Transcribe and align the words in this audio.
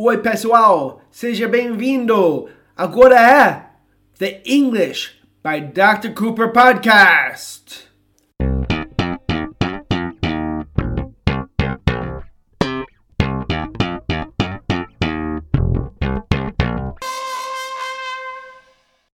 Oi, 0.00 0.18
pessoal, 0.18 1.00
seja 1.10 1.48
bem-vindo. 1.48 2.48
Agora 2.76 3.16
é 3.16 3.68
The 4.16 4.42
English 4.46 5.20
by 5.42 5.60
Dr. 5.60 6.14
Cooper 6.14 6.52
Podcast. 6.52 7.88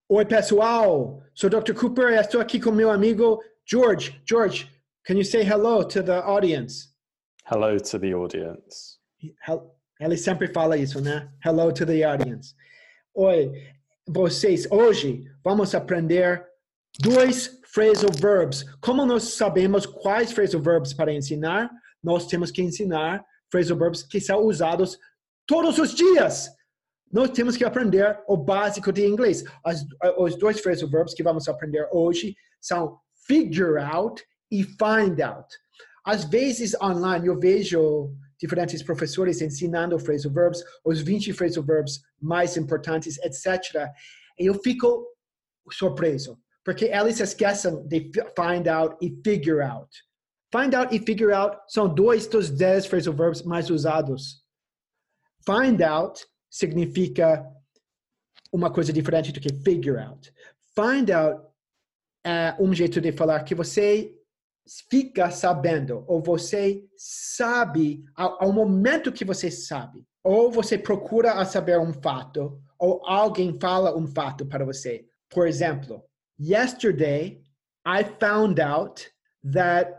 Oi, 0.09 0.25
pessoal. 0.27 1.23
Sou 1.33 1.49
Dr. 1.49 1.75
Cooper 1.75 2.09
e 2.13 2.17
estou 2.17 2.41
aqui 2.41 2.59
com 2.61 2.73
meu 2.73 2.91
amigo 2.91 3.41
George. 3.65 4.21
George, 4.29 4.69
can 5.07 5.15
you 5.15 5.25
say 5.25 5.43
hello 5.43 5.85
to 5.85 6.03
the 6.03 6.19
audience? 6.19 6.89
Hello 7.45 7.79
to 7.79 7.99
the 8.01 8.13
audience. 8.15 8.99
Hel- 9.47 9.72
Ele 10.03 10.17
sempre 10.17 10.49
fala 10.49 10.77
isso, 10.77 11.01
né? 11.01 11.31
Hello 11.45 11.73
to 11.73 11.87
the 11.87 12.03
audience. 12.03 12.57
Oi, 13.15 13.53
vocês, 14.09 14.67
hoje 14.69 15.25
vamos 15.45 15.77
aprender 15.77 16.45
dois 16.99 17.61
phrasal 17.73 18.11
verbs. 18.21 18.65
Como 18.81 19.07
nós 19.07 19.35
sabemos 19.35 19.87
quais 19.87 20.33
phrasal 20.33 20.61
verbs 20.61 20.93
para 20.93 21.13
ensinar, 21.13 21.71
nós 22.03 22.27
temos 22.27 22.51
que 22.51 22.63
ensinar 22.63 23.25
phrasal 23.49 23.79
verbs 23.79 24.03
que 24.03 24.21
são 24.21 24.41
usados 24.41 24.99
todos 25.47 25.79
os 25.79 25.95
dias. 25.95 26.51
Nós 27.13 27.31
temos 27.31 27.57
que 27.57 27.65
aprender 27.65 28.19
o 28.27 28.37
básico 28.37 28.93
de 28.93 29.07
inglês. 29.07 29.45
As, 29.65 29.85
os 30.19 30.37
dois 30.37 30.59
phrasal 30.61 30.91
verbs 30.91 31.15
que 31.15 31.23
vamos 31.23 31.47
aprender 31.47 31.89
hoje 31.93 32.35
são 32.61 32.99
figure 33.25 33.79
out 33.81 34.21
e 34.51 34.65
find 34.65 35.21
out. 35.21 35.47
Às 36.05 36.25
vezes, 36.25 36.75
online, 36.83 37.29
eu 37.29 37.39
vejo 37.39 38.13
diferentes 38.43 38.83
professores 38.83 39.41
ensinando 39.41 39.97
phrasal 40.01 40.33
verbs, 40.33 40.65
os 40.85 41.01
20 41.01 41.33
phrasal 41.33 41.63
verbs 41.63 42.03
mais 42.21 42.57
importantes, 42.57 43.17
etc. 43.19 43.89
E 44.37 44.47
eu 44.47 44.55
fico 44.55 45.07
surpreso, 45.71 46.37
porque 46.65 46.87
eles 46.87 47.21
esquecem 47.21 47.87
de 47.87 48.11
find 48.37 48.67
out 48.67 48.97
e 49.01 49.17
figure 49.25 49.63
out. 49.63 49.89
Find 50.51 50.75
out 50.75 50.93
e 50.95 50.99
figure 50.99 51.33
out 51.33 51.57
são 51.69 51.89
dois 51.89 52.27
dos 52.27 52.51
10 52.51 52.87
phrasal 52.87 53.15
verbs 53.15 53.43
mais 53.43 53.71
usados. 53.71 54.43
Find 55.47 55.81
out 55.81 56.21
significa 56.51 57.47
uma 58.53 58.73
coisa 58.73 58.93
diferente 58.93 59.31
do 59.31 59.41
que 59.41 59.55
figure 59.63 59.99
out. 59.99 60.33
Find 60.75 61.11
out 61.11 61.47
é 62.25 62.55
um 62.59 62.75
jeito 62.75 63.01
de 63.01 63.13
falar 63.13 63.43
que 63.45 63.55
você 63.55 64.13
fica 64.91 65.31
sabendo, 65.31 66.05
ou 66.07 66.23
você 66.23 66.85
sabe 66.97 68.05
ao, 68.15 68.43
ao, 68.45 68.53
momento 68.53 69.13
que 69.13 69.25
você 69.25 69.51
sabe, 69.51 70.05
ou 70.23 70.51
você 70.51 70.79
procura 70.79 71.33
a 71.33 71.45
saber 71.45 71.79
um 71.79 71.93
fato, 71.93 72.61
ou 72.79 73.05
alguém 73.07 73.59
fala 73.61 73.97
um 73.97 74.07
fato 74.07 74.47
para 74.47 74.65
você. 74.65 75.05
Por 75.29 75.47
exemplo, 75.47 76.05
yesterday 76.39 77.43
I 77.87 78.05
found 78.21 78.61
out 78.61 79.11
that 79.53 79.97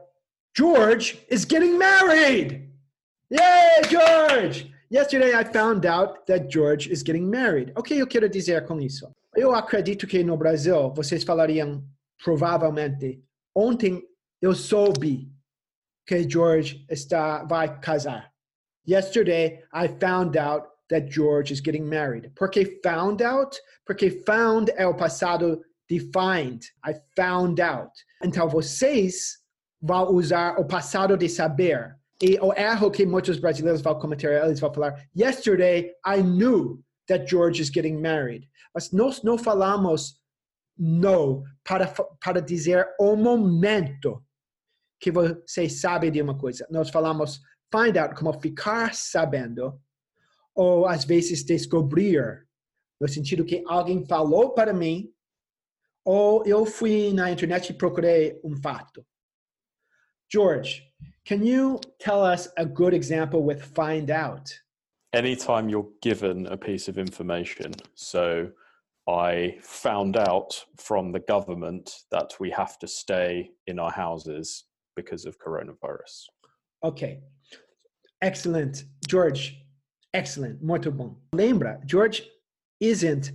George 0.55 1.25
is 1.29 1.45
getting 1.45 1.77
married. 1.77 2.69
Yay, 3.29 3.83
George! 3.89 4.71
Yesterday 4.89 5.33
I 5.33 5.43
found 5.43 5.85
out 5.87 6.25
that 6.27 6.49
George 6.49 6.87
is 6.91 7.01
getting 7.01 7.27
married. 7.27 7.73
O 7.75 7.81
que 7.81 7.97
eu 7.97 8.07
quero 8.07 8.29
dizer 8.29 8.63
com 8.65 8.79
isso? 8.79 9.11
Eu 9.35 9.53
acredito 9.55 10.05
que 10.05 10.23
no 10.23 10.37
Brasil 10.37 10.93
vocês 10.93 11.23
falariam 11.23 11.83
provavelmente 12.23 13.19
ontem 13.55 14.03
eu 14.43 14.53
soube 14.53 15.31
que 16.05 16.29
George 16.29 16.85
está 16.89 17.45
vai 17.45 17.79
casar. 17.79 18.29
Yesterday 18.85 19.63
I 19.73 19.87
found 19.87 20.37
out 20.37 20.67
that 20.89 21.09
George 21.09 21.49
is 21.49 21.61
getting 21.61 21.85
married. 21.85 22.29
Por 22.35 22.49
que 22.49 22.81
found 22.83 23.23
out? 23.23 23.57
Porque 23.85 24.09
found 24.25 24.69
é 24.75 24.85
o 24.85 24.93
passado 24.93 25.63
de 25.89 25.99
find. 26.11 26.61
I 26.83 26.93
found 27.15 27.61
out. 27.61 27.93
Então 28.21 28.49
vocês 28.49 29.39
vão 29.81 30.13
usar 30.13 30.59
o 30.59 30.65
passado 30.65 31.17
de 31.17 31.29
saber. 31.29 31.95
E 32.21 32.37
o 32.41 32.51
erro 32.53 32.91
que 32.91 33.05
muitos 33.05 33.39
brasileiros 33.39 33.81
vão 33.81 33.97
cometer, 33.97 34.43
eles 34.43 34.59
vão 34.59 34.73
falar, 34.73 34.93
yesterday 35.15 35.93
I 36.05 36.21
knew 36.21 36.83
that 37.07 37.29
George 37.29 37.61
is 37.61 37.69
getting 37.69 38.01
married. 38.01 38.49
Mas 38.75 38.91
nós 38.91 39.23
não 39.23 39.37
falamos 39.37 40.21
no 40.77 41.45
para, 41.63 41.87
para 42.19 42.41
dizer 42.41 42.85
o 42.99 43.15
momento 43.15 44.21
que 45.03 45.11
você 45.11 45.69
sabe 45.69 46.09
de 46.09 46.21
uma 46.21 46.37
coisa. 46.37 46.65
Nós 46.71 46.89
falamos 46.89 47.41
find 47.69 47.97
out 47.97 48.15
como 48.15 48.31
ficar 48.39 48.95
sabendo, 48.95 49.77
ou 50.55 50.87
às 50.87 51.03
vezes 51.03 51.43
descobrir, 51.43 52.47
no 53.01 53.07
sentido 53.09 53.43
que 53.43 53.61
alguém 53.67 54.05
falou 54.05 54.53
para 54.53 54.71
mim, 54.71 55.13
ou 56.05 56.45
eu 56.45 56.65
fui 56.65 57.11
na 57.11 57.29
internet 57.29 57.69
e 57.69 57.73
procurei 57.73 58.39
um 58.45 58.55
fato. 58.55 59.05
George, 60.31 60.81
can 61.25 61.43
you 61.43 61.79
tell 61.99 62.23
us 62.23 62.49
a 62.55 62.63
good 62.63 62.95
example 62.95 63.43
with 63.43 63.61
find 63.61 64.09
out? 64.09 64.57
Anytime 65.13 65.69
you're 65.69 65.91
given 66.01 66.47
a 66.47 66.57
piece 66.57 66.89
of 66.89 66.97
information, 66.97 67.71
so 67.93 68.51
I 69.05 69.59
found 69.61 70.15
out 70.15 70.65
from 70.77 71.11
the 71.11 71.19
government 71.19 72.05
that 72.09 72.39
we 72.39 72.51
have 72.51 72.79
to 72.79 72.87
stay 72.87 73.51
in 73.67 73.79
our 73.79 73.91
houses 73.91 74.65
because 74.95 75.25
of 75.25 75.37
coronavirus. 75.39 76.27
Ok. 76.81 77.21
Excellent. 78.21 78.85
George, 79.07 79.65
excellent. 80.13 80.61
Muito 80.61 80.91
bom. 80.91 81.17
Lembra, 81.33 81.79
George 81.85 82.23
isn't 82.79 83.31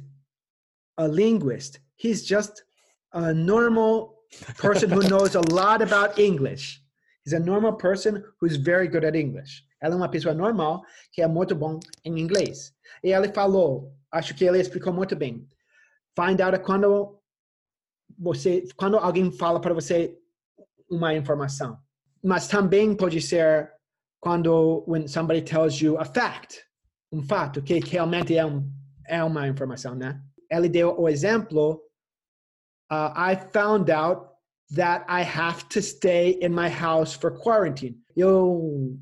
a 0.99 1.07
linguist. 1.07 1.81
He's 1.97 2.25
just 2.25 2.65
a 3.13 3.33
normal 3.33 4.19
person 4.57 4.91
who 4.91 5.03
knows 5.09 5.35
a 5.35 5.41
lot 5.53 5.83
about 5.83 6.19
English. 6.19 6.83
He's 7.25 7.33
a 7.33 7.39
normal 7.39 7.73
person 7.73 8.25
who's 8.41 8.57
very 8.57 8.89
good 8.89 9.05
at 9.05 9.15
English. 9.15 9.65
Ela 9.83 9.95
é 9.95 9.97
uma 9.97 10.09
pessoa 10.09 10.35
normal 10.35 10.83
que 11.13 11.23
é 11.23 11.29
muito 11.29 11.55
bom 11.55 11.79
em 12.05 12.19
inglês. 12.19 12.73
E 13.03 13.13
ele 13.13 13.29
falou, 13.29 13.95
acho 14.11 14.35
que 14.35 14.45
ele 14.45 14.59
explicou 14.59 14.93
muito 14.93 15.15
bem. 15.15 15.47
Find 16.17 16.41
out 16.41 16.59
quando 16.61 17.21
você, 18.19 18.65
quando 18.77 18.97
alguém 18.97 19.31
fala 19.31 19.61
para 19.61 19.75
você 19.75 20.19
uma 20.91 21.15
informação. 21.15 21.79
Mas 22.23 22.49
também 22.49 22.95
pode 22.95 23.21
ser 23.21 23.71
quando 24.21 24.85
when 24.87 25.07
somebody 25.07 25.43
tells 25.43 25.81
you 25.81 25.99
a 25.99 26.05
fact, 26.05 26.61
um 27.13 27.23
fato 27.23 27.63
que 27.63 27.79
realmente 27.79 28.37
é, 28.37 28.45
um, 28.45 28.71
é 29.07 29.23
uma 29.23 29.47
informação, 29.47 29.95
né? 29.95 30.21
Ele 30.51 30.69
deu 30.69 30.99
o 30.99 31.09
exemplo, 31.09 31.81
uh, 32.91 33.13
I 33.15 33.37
found 33.53 33.91
out 33.91 34.29
that 34.75 35.05
I 35.09 35.23
have 35.23 35.69
to 35.69 35.81
stay 35.81 36.39
in 36.43 36.51
my 36.51 36.69
house 36.69 37.15
for 37.15 37.39
quarantine. 37.39 37.97
Eu 38.17 38.99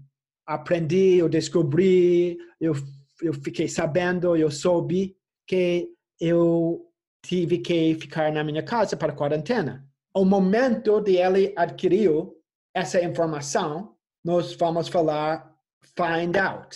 aprendi, 0.47 1.19
eu 1.19 1.29
descobri, 1.29 2.37
eu, 2.61 2.75
eu 3.23 3.33
fiquei 3.33 3.69
sabendo, 3.69 4.37
eu 4.37 4.51
soube 4.51 5.17
que 5.47 5.89
eu 6.21 6.85
tive 7.23 7.59
que 7.59 7.95
ficar 7.95 8.33
na 8.33 8.45
minha 8.45 8.63
casa 8.63 8.97
para 8.97 9.13
quarentena 9.13 9.86
o 10.17 10.25
momento 10.25 11.01
de 11.03 11.17
ele 11.19 11.53
adquiriu 11.57 12.35
essa 12.75 13.01
informação, 13.03 13.95
nós 14.25 14.55
vamos 14.55 14.89
falar 14.89 15.55
find 15.95 16.37
out. 16.37 16.75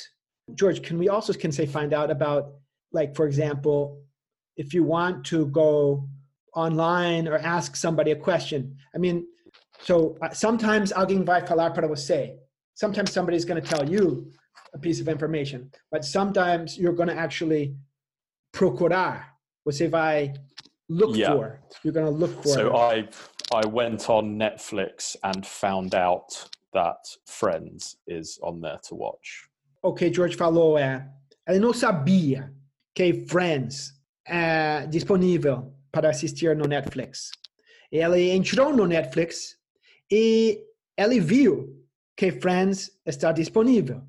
George, 0.55 0.81
can 0.83 0.99
we 0.99 1.09
also 1.09 1.33
can 1.33 1.51
say 1.51 1.67
find 1.67 1.95
out 1.95 2.11
about 2.11 2.53
like 2.93 3.15
for 3.15 3.27
example, 3.27 4.05
if 4.57 4.75
you 4.75 4.85
want 4.85 5.25
to 5.25 5.47
go 5.47 6.07
online 6.55 7.27
or 7.29 7.39
ask 7.39 7.77
somebody 7.77 8.11
a 8.11 8.17
question. 8.17 8.77
I 8.95 8.99
mean, 8.99 9.27
so 9.81 10.17
uh, 10.21 10.31
sometimes 10.33 10.93
alguém 10.93 11.25
vai 11.25 11.47
falar 11.47 11.73
para 11.73 11.89
você. 11.89 12.37
Sometimes 12.75 13.11
somebody's 13.13 13.45
going 13.45 13.63
to 13.63 13.67
tell 13.67 13.89
you 13.89 14.31
a 14.75 14.79
piece 14.79 15.01
of 15.01 15.09
information, 15.09 15.71
but 15.91 16.05
sometimes 16.05 16.77
you're 16.77 16.93
going 16.93 17.09
to 17.09 17.17
actually 17.17 17.75
procurar. 18.53 19.25
Você 19.67 19.89
vai 19.89 20.35
look 20.91 21.17
yeah. 21.17 21.33
for. 21.33 21.61
You're 21.83 21.95
going 21.95 22.07
to 22.07 22.13
look 22.13 22.43
for. 22.43 22.49
So 22.49 22.77
I 22.77 23.09
I 23.53 23.67
went 23.67 24.09
on 24.09 24.39
Netflix 24.39 25.17
and 25.25 25.45
found 25.45 25.95
out 25.95 26.49
that 26.73 26.99
Friends 27.27 27.97
is 28.07 28.39
on 28.43 28.61
there 28.61 28.79
to 28.89 28.95
watch. 28.95 29.49
Ok, 29.83 30.13
George 30.13 30.37
falou 30.37 30.79
é, 30.79 31.09
ele 31.49 31.57
eh? 31.57 31.61
não 31.61 31.73
sabia 31.73 32.53
que 32.95 33.27
Friends 33.27 33.93
eh, 34.27 34.85
é 34.85 34.87
disponível 34.87 35.75
para 35.91 36.11
assistir 36.11 36.57
no 36.57 36.67
Netflix. 36.67 37.33
Ele 37.91 38.31
entrou 38.31 38.73
no 38.73 38.87
Netflix 38.87 39.57
e 40.11 40.63
ele 40.97 41.19
viu 41.19 41.77
que 42.17 42.31
Friends 42.31 42.93
está 43.05 43.33
disponível. 43.33 44.03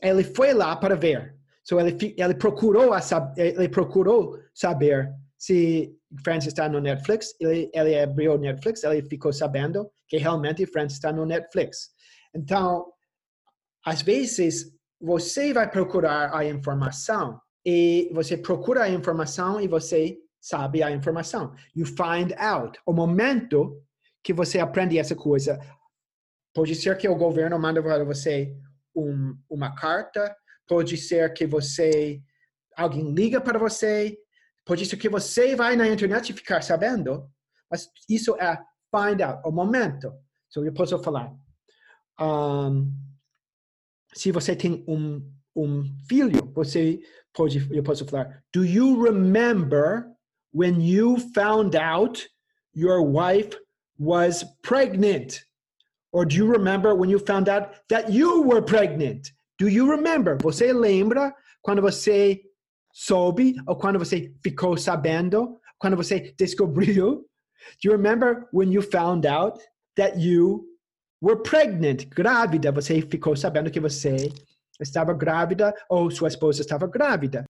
Ele 0.00 0.24
foi 0.24 0.54
lá 0.54 0.74
para 0.74 0.96
ver. 0.96 1.36
So 1.62 1.78
ele, 1.78 2.14
ele 2.16 2.34
procurou 2.34 2.92
ele 3.36 3.68
procurou 3.68 4.38
saber 4.54 5.12
se 5.36 5.94
Friends 6.24 6.46
está 6.46 6.68
no 6.68 6.80
Netflix, 6.80 7.34
ele, 7.40 7.70
ele 7.72 7.98
abriu 7.98 8.34
o 8.34 8.38
Netflix, 8.38 8.82
ele 8.84 9.02
ficou 9.02 9.32
sabendo 9.32 9.90
que 10.08 10.16
realmente 10.16 10.66
Friends 10.66 10.94
está 10.94 11.12
no 11.12 11.24
Netflix. 11.24 11.90
Então, 12.34 12.86
às 13.84 14.02
vezes, 14.02 14.72
você 15.00 15.52
vai 15.52 15.70
procurar 15.70 16.34
a 16.34 16.44
informação 16.44 17.40
e 17.64 18.10
você 18.12 18.36
procura 18.36 18.84
a 18.84 18.90
informação 18.90 19.60
e 19.60 19.68
você 19.68 20.16
sabe 20.40 20.82
a 20.82 20.90
informação. 20.90 21.52
You 21.74 21.86
find 21.86 22.32
out. 22.38 22.78
O 22.86 22.92
momento 22.92 23.82
que 24.22 24.32
você 24.32 24.58
aprende 24.58 24.98
essa 24.98 25.14
coisa, 25.14 25.58
pode 26.54 26.74
ser 26.74 26.96
que 26.96 27.08
o 27.08 27.16
governo 27.16 27.58
manda 27.58 27.82
para 27.82 28.04
você 28.04 28.56
um, 28.94 29.36
uma 29.48 29.74
carta, 29.74 30.34
pode 30.66 30.96
ser 30.96 31.32
que 31.32 31.46
você 31.46 32.20
alguém 32.76 33.12
liga 33.12 33.40
para 33.40 33.58
você, 33.58 34.16
pode 34.66 34.84
ser 34.84 34.96
que 34.96 35.08
você 35.08 35.54
vai 35.54 35.76
na 35.76 35.88
internet 35.88 36.32
ficar 36.32 36.60
sabendo, 36.60 37.30
mas 37.70 37.88
isso 38.08 38.36
é 38.36 38.58
find 38.94 39.22
out, 39.22 39.40
o 39.44 39.52
momento. 39.52 40.12
So 40.48 40.64
eu 40.64 40.72
posso 40.72 40.98
falar. 40.98 41.32
Um, 42.20 42.92
se 44.12 44.32
você 44.32 44.56
tem 44.56 44.84
um, 44.88 45.22
um 45.54 45.84
filho, 46.08 46.50
você 46.52 47.00
pode, 47.32 47.66
eu 47.70 47.82
posso 47.82 48.04
falar, 48.06 48.42
do 48.52 48.64
you 48.64 49.02
remember 49.02 50.06
when 50.52 50.80
you 50.80 51.18
found 51.34 51.76
out 51.76 52.26
your 52.74 53.02
wife 53.02 53.56
was 53.98 54.44
pregnant? 54.62 55.44
Or 56.12 56.24
do 56.24 56.34
you 56.34 56.50
remember 56.50 56.94
when 56.94 57.10
you 57.10 57.18
found 57.18 57.48
out 57.48 57.68
that 57.88 58.10
you 58.10 58.42
were 58.42 58.62
pregnant? 58.62 59.30
Do 59.58 59.68
you 59.68 59.88
remember? 59.88 60.38
Você 60.42 60.72
lembra 60.72 61.34
quando 61.62 61.82
você 61.82 62.40
soube 62.96 63.54
ou 63.66 63.76
quando 63.76 63.98
você 63.98 64.32
ficou 64.42 64.74
sabendo? 64.78 65.60
Quando 65.78 65.96
você 65.96 66.34
descobriu? 66.38 67.28
Do 67.82 67.90
you 67.90 67.92
remember 67.92 68.48
when 68.52 68.72
you 68.72 68.80
found 68.80 69.26
out 69.26 69.60
that 69.96 70.18
you 70.18 70.64
were 71.20 71.42
pregnant? 71.42 72.06
Grávida, 72.08 72.72
você 72.72 73.02
ficou 73.02 73.36
sabendo 73.36 73.70
que 73.70 73.80
você 73.80 74.32
estava 74.80 75.12
grávida 75.12 75.74
ou 75.90 76.10
sua 76.10 76.28
esposa 76.28 76.62
estava 76.62 76.86
grávida. 76.86 77.44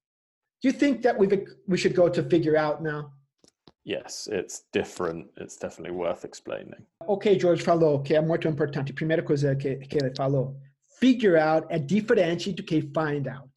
Do 0.61 0.69
you 0.69 0.73
think 0.73 1.01
that 1.03 1.17
we 1.17 1.27
we 1.67 1.77
should 1.77 1.95
go 1.95 2.09
to 2.09 2.23
figure 2.23 2.57
out 2.57 2.83
now? 2.83 3.11
Yes, 3.85 4.27
it's 4.27 4.65
different. 4.73 5.29
It's 5.37 5.57
definitely 5.57 5.95
worth 5.95 6.25
explaining. 6.25 6.85
Ok, 7.07 7.39
George 7.39 7.63
falou 7.63 8.01
que 8.01 8.15
é 8.15 8.21
muito 8.21 8.49
importante. 8.49 8.91
Primeira 8.91 9.23
coisa 9.23 9.55
que, 9.55 9.77
que 9.77 9.97
ele 9.97 10.13
falou, 10.13 10.57
figure 10.99 11.37
out 11.37 11.65
é 11.69 11.79
diferente 11.79 12.51
do 12.51 12.63
que 12.63 12.81
find 12.81 13.27
out. 13.27 13.53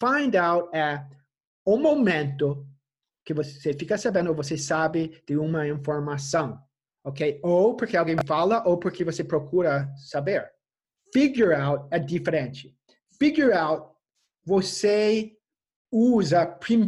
Find 0.00 0.36
out 0.36 0.74
é 0.74 1.04
o 1.64 1.76
momento 1.76 2.66
que 3.24 3.34
você 3.34 3.74
fica 3.74 3.98
sabendo, 3.98 4.30
ou 4.30 4.34
você 4.34 4.56
sabe 4.56 5.22
de 5.26 5.36
uma 5.36 5.68
informação, 5.68 6.58
ok? 7.04 7.38
Ou 7.42 7.76
porque 7.76 7.96
alguém 7.96 8.16
fala, 8.26 8.66
ou 8.66 8.78
porque 8.78 9.04
você 9.04 9.22
procura 9.22 9.92
saber. 9.96 10.50
Figure 11.12 11.54
out 11.54 11.86
é 11.90 11.98
diferente. 11.98 12.74
Figure 13.18 13.52
out, 13.52 13.90
você 14.44 15.36
usa 15.92 16.46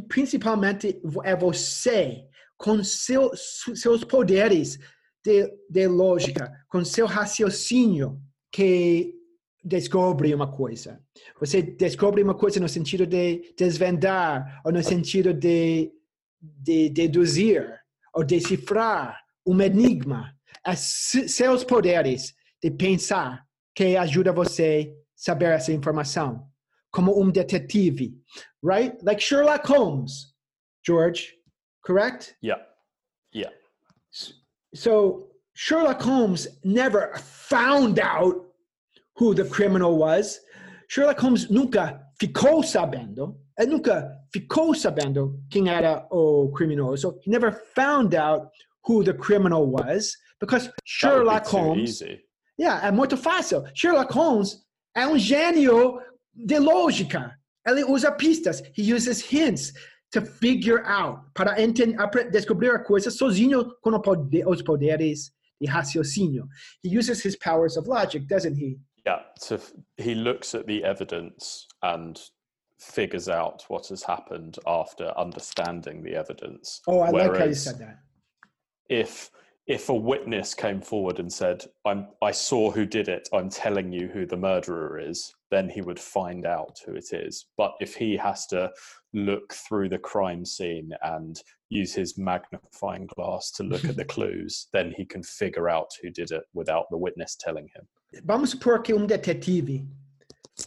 principalmente 0.08 1.00
é 1.24 1.34
você 1.34 2.26
com 2.56 2.84
seu, 2.84 3.34
seus 3.36 4.04
poderes 4.04 4.78
de, 5.24 5.50
de 5.68 5.86
lógica, 5.86 6.52
com 6.68 6.84
seu 6.84 7.06
raciocínio 7.06 8.18
que 8.52 9.14
descobre 9.62 10.34
uma 10.34 10.50
coisa. 10.50 11.00
Você 11.38 11.62
descobre 11.62 12.22
uma 12.22 12.34
coisa 12.34 12.58
no 12.60 12.68
sentido 12.68 13.06
de 13.06 13.54
desvendar 13.56 14.60
ou 14.64 14.72
no 14.72 14.82
sentido 14.82 15.32
de, 15.34 15.92
de 16.40 16.88
deduzir 16.90 17.78
ou 18.14 18.24
decifrar 18.24 19.20
um 19.46 19.60
enigma. 19.60 20.34
É 20.66 20.74
seus 20.74 21.64
poderes 21.64 22.34
de 22.62 22.70
pensar 22.70 23.46
que 23.74 23.96
ajuda 23.96 24.32
você 24.32 24.94
a 24.94 25.00
saber 25.14 25.52
essa 25.52 25.72
informação 25.72 26.46
como 26.90 27.20
um 27.20 27.30
detetive, 27.30 28.18
right? 28.62 28.96
Like 29.02 29.22
Sherlock 29.22 29.66
Holmes, 29.66 30.34
George, 30.84 31.34
correct? 31.82 32.36
Yeah. 32.42 32.62
Yeah. 33.32 33.54
So 34.74 35.30
Sherlock 35.54 36.02
Holmes 36.02 36.58
never 36.64 37.16
found 37.18 38.00
out 38.00 38.49
who 39.20 39.34
the 39.34 39.44
criminal 39.44 39.98
was. 39.98 40.40
Sherlock 40.88 41.20
Holmes 41.20 41.50
nunca 41.50 42.00
ficou 42.18 42.62
sabendo. 42.62 43.36
Ele 43.58 43.72
nunca 43.72 44.10
ficou 44.32 44.74
sabendo 44.74 45.38
quem 45.50 45.68
era 45.68 46.06
o 46.10 46.50
criminoso. 46.52 47.20
He 47.22 47.30
never 47.30 47.52
found 47.74 48.14
out 48.14 48.48
who 48.88 49.04
the 49.04 49.12
criminal 49.12 49.66
was 49.66 50.16
because 50.40 50.70
Sherlock 50.84 51.44
be 51.44 51.50
Holmes. 51.50 52.02
Easy. 52.02 52.20
Yeah, 52.58 52.88
é 52.88 52.90
muito 52.90 53.16
fácil. 53.16 53.64
Sherlock 53.74 54.12
Holmes 54.12 54.64
é 54.96 55.06
um 55.06 55.18
gênio 55.18 56.00
de 56.34 56.58
lógica. 56.58 57.36
Ele 57.66 57.84
usa 57.84 58.10
pistas. 58.10 58.62
He 58.76 58.92
uses 58.92 59.20
hints 59.20 59.72
to 60.12 60.22
figure 60.22 60.82
out, 60.84 61.20
para 61.34 61.60
entender, 61.62 61.96
descobrir 62.30 62.70
a 62.70 62.82
coisa 62.82 63.10
sozinho 63.10 63.64
com 63.82 63.90
os 64.46 64.62
poderes 64.62 65.30
de 65.60 65.66
raciocínio. 65.68 66.48
He 66.82 66.88
uses 66.88 67.22
his 67.22 67.36
powers 67.36 67.76
of 67.76 67.86
logic, 67.86 68.26
doesn't 68.26 68.56
he? 68.56 68.78
Yeah, 69.06 69.20
so 69.38 69.58
he 69.96 70.14
looks 70.14 70.54
at 70.54 70.66
the 70.66 70.84
evidence 70.84 71.66
and 71.82 72.20
figures 72.78 73.28
out 73.28 73.64
what 73.68 73.86
has 73.88 74.02
happened 74.02 74.58
after 74.66 75.12
understanding 75.18 76.02
the 76.02 76.14
evidence. 76.14 76.80
Oh, 76.86 77.00
I 77.00 77.10
Whereas 77.10 77.28
like 77.28 77.38
how 77.38 77.44
you 77.46 77.54
said 77.54 77.78
that. 77.78 77.98
If 78.88 79.30
if 79.66 79.88
a 79.88 79.94
witness 79.94 80.52
came 80.52 80.80
forward 80.80 81.20
and 81.20 81.32
said, 81.32 81.64
I'm, 81.84 82.08
I 82.22 82.32
saw 82.32 82.72
who 82.72 82.84
did 82.84 83.08
it, 83.08 83.28
I'm 83.32 83.48
telling 83.48 83.92
you 83.92 84.08
who 84.08 84.26
the 84.26 84.36
murderer 84.36 84.98
is, 84.98 85.32
then 85.50 85.68
he 85.68 85.82
would 85.82 85.98
find 85.98 86.46
out 86.46 86.78
who 86.86 86.94
it 86.94 87.12
is. 87.12 87.46
But 87.56 87.74
if 87.80 87.94
he 87.94 88.16
has 88.16 88.46
to 88.48 88.70
look 89.12 89.52
through 89.52 89.88
the 89.88 89.98
crime 89.98 90.44
scene 90.44 90.90
and 91.02 91.40
use 91.68 91.92
his 91.92 92.16
magnifying 92.16 93.06
glass 93.06 93.50
to 93.52 93.62
look 93.64 93.84
at 93.84 93.96
the 93.96 94.04
clues, 94.14 94.68
then 94.72 94.92
he 94.96 95.04
can 95.04 95.22
figure 95.22 95.68
out 95.68 95.88
who 96.02 96.10
did 96.10 96.30
it 96.30 96.44
without 96.54 96.86
the 96.90 96.98
witness 96.98 97.36
telling 97.38 97.68
him. 97.74 97.86
Vamos 98.24 98.54
supor 98.54 98.82
que 98.82 98.94
um 98.94 99.06
detetive 99.06 99.82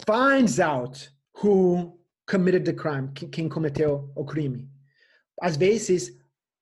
finds 0.06 0.60
out 0.60 1.10
who 1.36 1.98
committed 2.26 2.66
the 2.66 2.74
crime, 2.74 3.12
quem 3.14 3.50
cometeu 3.50 4.10
o 4.16 4.24
crime. 4.24 4.70
Às 5.42 5.58
vezes, 5.58 6.12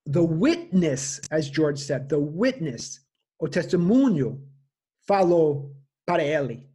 the 0.06 0.24
witness, 0.24 1.22
as 1.30 1.50
George 1.50 1.78
said, 1.78 2.10
the 2.10 2.20
witness, 2.20 3.00
o 3.40 3.48
testemunho, 3.48 4.42
falou 5.08 5.76
para 6.06 6.24
ele. 6.24 6.71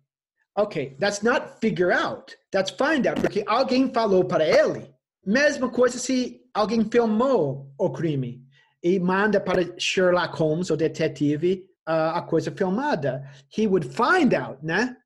Ok, 0.56 0.96
that's 0.98 1.22
not 1.22 1.60
figure 1.60 1.92
out, 1.92 2.34
that's 2.50 2.70
find 2.70 3.06
out, 3.06 3.20
porque 3.20 3.44
alguém 3.46 3.92
falou 3.92 4.24
para 4.24 4.44
ele. 4.44 4.90
Mesma 5.24 5.68
coisa 5.68 5.98
se 5.98 6.40
alguém 6.54 6.84
filmou 6.90 7.70
o 7.78 7.90
crime 7.90 8.42
e 8.82 8.98
manda 8.98 9.38
para 9.40 9.78
Sherlock 9.78 10.34
Holmes, 10.38 10.70
o 10.70 10.76
detetive, 10.76 11.68
uh, 11.86 12.14
a 12.14 12.22
coisa 12.22 12.50
filmada. 12.50 13.22
He 13.54 13.66
would 13.66 13.86
find 13.86 14.32
out, 14.32 14.62
né? 14.62 14.96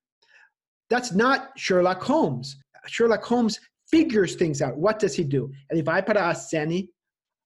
That's 0.89 1.13
not 1.13 1.51
Sherlock 1.57 2.05
Holmes. 2.05 2.57
Sherlock 2.87 3.25
Holmes 3.25 3.59
figures 3.91 4.37
things 4.37 4.63
out. 4.63 4.77
What 4.77 5.01
does 5.01 5.19
he 5.19 5.25
do? 5.25 5.51
Ele 5.71 5.83
vai 5.83 6.03
para 6.03 6.29
a 6.29 6.35
cena 6.35 6.87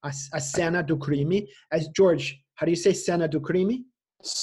a, 0.05 0.09
a 0.09 0.41
cena 0.41 0.83
do 0.83 0.99
crime. 0.99 1.47
As 1.73 1.89
George, 1.97 2.43
how 2.57 2.67
do 2.67 2.71
you 2.71 2.77
say 2.77 2.93
cena 2.93 3.27
do 3.27 3.41
crime? 3.41 3.87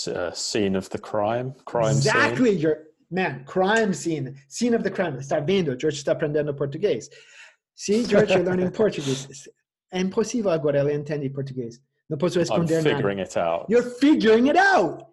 Uh, 0.08 0.32
scene 0.32 0.76
of 0.76 0.90
the 0.90 0.98
crime. 0.98 1.54
Crime 1.66 1.92
exactly, 1.92 2.52
scene. 2.52 2.60
your 2.60 2.78
man. 3.12 3.44
Crime 3.46 3.94
scene. 3.94 4.36
Scene 4.48 4.76
of 4.76 4.84
the 4.84 4.90
crime. 4.90 5.18
Está 5.18 5.40
vendo? 5.40 5.78
George 5.78 5.98
está 5.98 6.14
aprendendo 6.14 6.54
português. 6.56 7.10
See, 7.76 8.06
George, 8.06 8.32
you're 8.32 8.44
learning 8.44 8.72
Portuguese. 8.76 9.50
É 9.94 10.00
impossível 10.00 10.52
agora 10.52 10.80
ele 10.80 10.94
entender 10.94 11.30
português. 11.32 11.80
Não 12.10 12.18
posso 12.18 12.40
responder 12.40 12.80
I'm 12.80 12.84
figuring 12.84 13.18
nada. 13.18 13.30
it 13.30 13.38
out. 13.38 13.66
You're 13.70 13.90
figuring 14.00 14.50
it 14.50 14.58
out. 14.58 15.06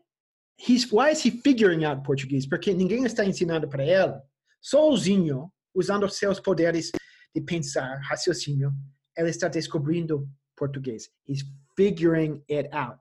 He's, 0.57 0.91
why 0.91 1.11
is 1.11 1.25
he 1.25 1.31
figuring 1.31 1.85
out 1.85 2.03
português? 2.03 2.47
Porque 2.47 2.73
ninguém 2.75 3.05
está 3.05 3.25
ensinando 3.25 3.69
para 3.69 3.85
ele. 3.85 4.15
Sozinho, 4.61 5.53
usando 5.75 6.09
seus 6.09 6.41
poderes 6.41 6.91
de 7.35 7.41
pensar, 7.41 8.01
raciocínio, 8.03 8.73
ele 9.17 9.31
está 9.31 9.49
descobrindo 9.49 10.29
português. 10.57 11.09
He's 11.27 11.45
figuring 11.77 12.43
it 12.51 12.69
out. 12.73 12.99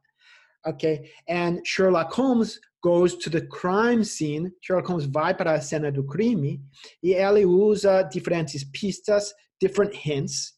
Okay, 0.67 1.09
and 1.29 1.65
Sherlock 1.65 2.12
Holmes 2.13 2.59
goes 2.83 3.15
to 3.17 3.29
the 3.29 3.47
crime 3.47 4.03
scene. 4.03 4.51
Sherlock 4.62 4.88
Holmes 4.88 5.05
vai 5.05 5.33
para 5.33 5.53
a 5.53 5.62
cena 5.62 5.91
do 5.91 6.03
crime 6.03 6.62
e 7.01 7.13
ele 7.13 7.45
usa 7.45 8.03
diferentes 8.03 8.63
pistas, 8.65 9.33
different 9.62 9.93
hints. 9.93 10.53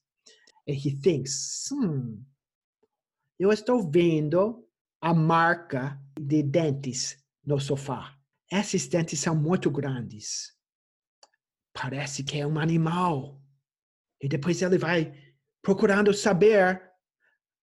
And 0.67 0.75
he 0.75 0.95
thinks, 1.01 1.69
hmm, 1.71 2.23
eu 3.39 3.51
estou 3.51 3.89
vendo 3.89 4.65
a 5.01 5.13
marca 5.13 5.99
de 6.19 6.43
dentes 6.43 7.17
no 7.45 7.59
sofá. 7.59 8.15
Esses 8.51 8.87
dentes 8.87 9.19
são 9.19 9.35
muito 9.35 9.69
grandes. 9.71 10.53
Parece 11.73 12.23
que 12.23 12.39
é 12.39 12.45
um 12.45 12.59
animal. 12.59 13.41
E 14.21 14.27
depois 14.27 14.61
ele 14.61 14.77
vai 14.77 15.13
procurando 15.61 16.13
saber 16.13 16.81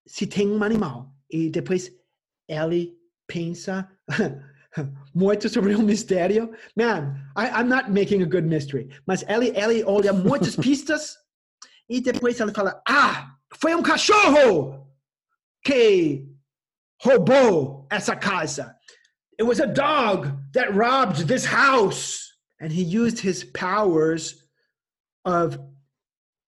se 0.07 0.27
tem 0.27 0.49
um 0.49 0.63
animal. 0.63 1.15
E 1.31 1.51
depois 1.51 1.91
ele 2.49 2.97
pensa, 3.27 3.89
muito 5.15 5.49
sobre 5.49 5.75
um 5.75 5.83
mistério. 5.83 6.53
Man, 6.77 7.17
I, 7.37 7.49
I'm 7.49 7.69
not 7.69 7.91
making 7.91 8.23
a 8.23 8.27
good 8.27 8.47
mystery. 8.47 8.89
Mas 9.07 9.25
ele, 9.29 9.53
ele 9.57 9.85
olha 9.85 10.13
muitas 10.13 10.55
pistas 10.57 11.17
e 11.89 12.01
depois 12.01 12.39
ele 12.41 12.53
fala: 12.53 12.83
Ah, 12.89 13.37
foi 13.61 13.75
um 13.75 13.83
cachorro 13.83 14.87
que 15.65 16.27
roubou 17.03 17.87
essa 17.91 18.15
casa. 18.17 18.75
It 19.39 19.45
was 19.45 19.61
a 19.61 19.67
dog 19.67 20.29
that 20.55 20.73
robbed 20.73 21.27
this 21.27 21.45
house. 21.45 22.25
And 22.61 22.73
he 22.73 22.83
used 22.83 23.19
his 23.19 23.45
powers 23.45 24.47
of 25.27 25.59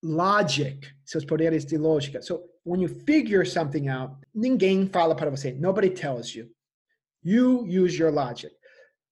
logic, 0.02 0.92
seus 1.04 1.25
poderes 1.25 1.64
de 1.64 1.78
lógica. 1.78 2.22
So 2.22 2.42
when 2.64 2.81
you 2.81 2.88
figure 2.88 3.45
something 3.45 3.88
out, 3.88 4.14
ninguém 4.35 4.90
fala 4.90 5.14
para 5.14 5.31
você. 5.31 5.59
Nobody 5.59 5.90
tells 5.90 6.35
you. 6.35 6.49
You 7.23 7.64
use 7.66 7.99
your 7.99 8.11
logic. 8.11 8.52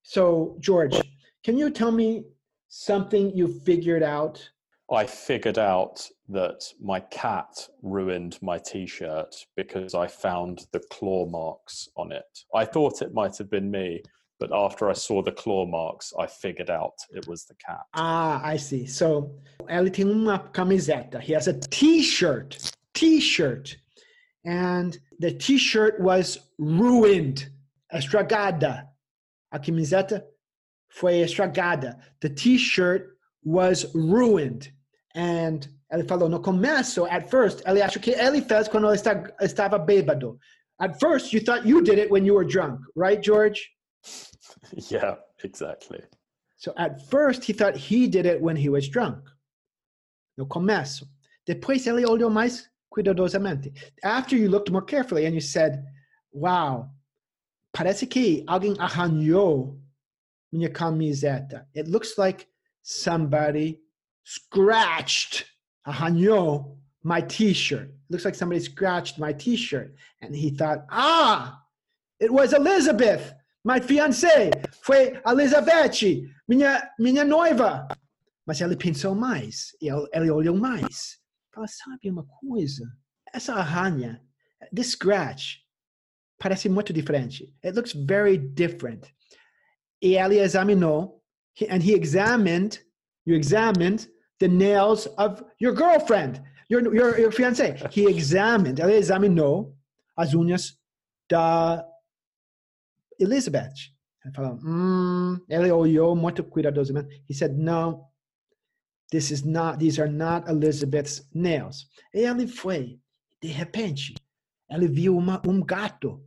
So, 0.03 0.57
George, 0.61 1.01
can 1.45 1.57
you 1.57 1.71
tell 1.71 1.93
me 1.93 2.25
something 2.69 3.35
you 3.37 3.49
figured 3.65 4.03
out? 4.03 4.51
I 4.93 5.07
figured 5.07 5.59
out 5.59 6.05
that 6.29 6.63
my 6.81 6.99
cat 6.99 7.69
ruined 7.83 8.39
my 8.43 8.59
t 8.59 8.87
shirt 8.87 9.35
because 9.57 9.95
I 9.95 10.09
found 10.09 10.67
the 10.73 10.81
claw 10.91 11.27
marks 11.27 11.89
on 11.97 12.11
it. 12.11 12.25
I 12.55 12.65
thought 12.65 13.03
it 13.03 13.15
might 13.15 13.39
have 13.39 13.49
been 13.51 13.71
me, 13.71 14.03
but 14.41 14.51
after 14.53 14.91
I 14.91 14.95
saw 14.95 15.23
the 15.23 15.31
claw 15.31 15.65
marks, 15.65 16.13
I 16.19 16.27
figured 16.27 16.71
out 16.71 16.95
it 17.11 17.29
was 17.29 17.45
the 17.45 17.55
cat. 17.65 17.83
Ah, 17.95 18.41
I 18.43 18.57
see. 18.57 18.87
So, 18.87 19.31
ele 19.69 19.91
tem 19.91 20.07
uma 20.07 20.51
camiseta. 20.53 21.21
He 21.21 21.35
has 21.35 21.47
a 21.47 21.53
t 21.53 22.03
shirt. 22.03 22.73
T 23.01 23.21
shirt. 23.21 23.77
And 24.45 24.99
the 25.19 25.33
t 25.33 25.59
shirt 25.59 26.01
was 26.01 26.39
ruined 26.59 27.49
estragada. 27.93 28.89
A 29.53 29.59
camiseta 29.59 30.23
foi 30.89 31.23
estragada. 31.23 31.99
The 32.21 32.31
t-shirt 32.31 33.17
was 33.43 33.87
ruined. 33.95 34.73
And 35.15 35.67
ele 35.91 36.05
falou 36.05 36.29
no 36.29 36.41
começo, 36.41 37.09
at 37.11 37.29
first, 37.29 37.63
ele 37.67 37.83
achou 37.83 38.01
que 38.01 38.13
ele 38.13 38.41
fez 38.43 38.69
quando 38.69 38.87
ele 38.89 38.97
estava 39.41 39.79
bêbado. 39.79 40.39
At 40.79 40.99
first, 41.01 41.33
you 41.33 41.41
thought 41.41 41.67
you 41.67 41.83
did 41.83 41.99
it 41.99 42.11
when 42.11 42.25
you 42.25 42.35
were 42.35 42.45
drunk, 42.45 42.81
right, 42.95 43.23
George? 43.23 43.71
Yeah, 44.89 45.17
exactly. 45.43 46.01
So 46.57 46.73
at 46.77 47.01
first, 47.09 47.43
he 47.45 47.53
thought 47.53 47.75
he 47.75 48.07
did 48.07 48.27
it 48.27 48.41
when 48.41 48.57
he 48.57 48.69
was 48.69 48.89
drunk. 48.89 49.19
No 50.37 50.47
começo. 50.47 51.09
Depois 51.45 51.87
ele 51.87 52.05
olhou 52.05 52.31
mais 52.31 52.69
cuidadosamente. 52.93 53.73
After 54.03 54.37
you 54.37 54.49
looked 54.49 54.71
more 54.71 54.83
carefully 54.83 55.27
and 55.27 55.35
you 55.35 55.41
said, 55.41 55.85
wow, 56.33 56.91
parece 57.73 58.09
que 58.09 58.45
alguém 58.47 58.77
arranhou 58.77 59.79
minha 60.53 60.69
camiseta. 60.69 61.67
It 61.75 61.89
looks 61.89 62.19
like 62.19 62.47
somebody 62.83 63.81
scratched, 64.25 65.45
arranhou 65.87 66.77
my 67.03 67.21
t-shirt. 67.21 67.89
It 67.89 68.11
looks 68.11 68.25
like 68.25 68.35
somebody 68.35 68.61
scratched 68.61 69.19
my 69.19 69.33
t-shirt. 69.33 69.95
And 70.21 70.35
he 70.35 70.51
thought, 70.51 70.85
ah, 70.91 71.61
it 72.19 72.31
was 72.31 72.53
Elizabeth, 72.53 73.33
my 73.65 73.81
fiancée. 73.81 74.53
Foi 74.83 75.21
Elizabeth, 75.27 76.03
minha, 76.49 76.91
minha 76.99 77.25
noiva. 77.25 77.89
Mas 78.47 78.61
ele 78.61 78.75
pensou 78.75 79.15
mais, 79.15 79.75
ele, 79.81 80.09
ele 80.13 80.31
olhou 80.31 80.57
mais. 80.57 81.20
Fala, 81.61 81.69
sabe 81.69 82.11
uma 82.11 82.25
coisa? 82.25 82.91
Essa 83.35 83.55
arranha, 83.55 84.23
this 84.75 84.93
scratch, 84.93 85.59
parece 86.39 86.71
muito 86.71 86.91
diferente. 86.93 87.53
It 87.63 87.77
looks 87.77 87.93
very 87.93 88.39
different. 88.39 89.13
E 90.03 90.17
ele 90.17 90.39
examinou, 90.39 91.23
and 91.69 91.83
he 91.83 91.93
examined, 91.95 92.83
you 93.27 93.37
examined 93.37 94.09
the 94.39 94.49
nails 94.49 95.07
of 95.19 95.45
your 95.61 95.75
girlfriend, 95.75 96.43
your, 96.71 96.83
your, 96.95 97.19
your 97.19 97.31
fiancé. 97.31 97.77
He 97.93 98.07
examined, 98.09 98.81
ele 98.81 98.97
examinou 98.97 99.77
as 100.17 100.33
unhas 100.33 100.79
da 101.29 101.85
Elizabeth. 103.19 103.93
Ele 104.25 104.35
falou, 104.35 104.59
mm, 104.63 105.45
ele 105.47 105.71
olhou 105.71 106.17
muito 106.17 106.43
cuidadosamente. 106.43 107.23
He 107.29 107.35
said, 107.35 107.53
no, 107.59 108.10
this 109.11 109.31
is 109.31 109.45
not, 109.45 109.79
these 109.79 109.99
are 109.99 110.09
not 110.09 110.49
Elizabeth's 110.49 111.23
nails. 111.35 111.87
Ele 112.15 112.47
foi, 112.47 112.99
de 113.41 113.49
repente, 113.49 114.15
ele 114.71 114.89
viu 114.89 115.17
uma, 115.17 115.41
um 115.47 115.61
gato 115.61 116.23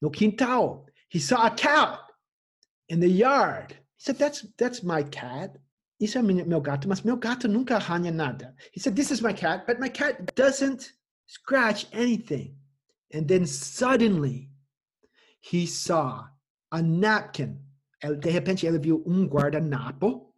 no 0.00 0.10
quintal. 0.10 0.86
He 1.08 1.20
saw 1.20 1.46
a 1.46 1.50
cat 1.50 2.00
in 2.88 3.00
the 3.00 3.08
yard. 3.08 3.72
He 3.72 4.04
said, 4.04 4.18
that's, 4.18 4.46
that's 4.58 4.82
my 4.82 5.02
cat. 5.04 5.56
Isso 6.00 6.18
é 6.18 6.22
meu 6.22 6.60
gato, 6.60 6.88
mas 6.88 7.02
meu 7.02 7.16
gato 7.16 7.46
nunca 7.46 7.76
arranha 7.76 8.10
nada. 8.10 8.54
He 8.72 8.80
said, 8.80 8.96
this 8.96 9.12
is 9.12 9.22
my 9.22 9.32
cat, 9.32 9.66
but 9.66 9.78
my 9.78 9.88
cat 9.88 10.34
doesn't 10.34 10.92
scratch 11.26 11.86
anything. 11.92 12.56
And 13.12 13.28
then 13.28 13.46
suddenly, 13.46 14.50
he 15.40 15.66
saw 15.66 16.24
a 16.72 16.82
napkin. 16.82 17.58
De 18.02 18.30
repente, 18.30 18.66
ele 18.66 18.78
viu 18.78 19.04
um 19.06 19.28
guardanapo. 19.28 20.31